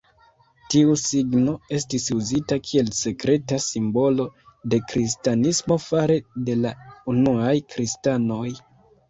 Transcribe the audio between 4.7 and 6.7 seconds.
de Kristanismo fare de